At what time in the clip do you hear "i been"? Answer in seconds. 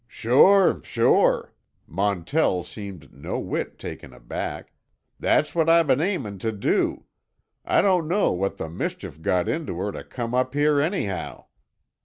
5.69-6.01